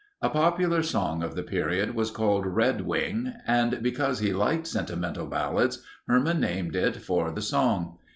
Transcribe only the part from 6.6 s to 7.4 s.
it for